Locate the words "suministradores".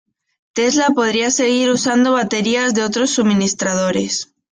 3.11-4.33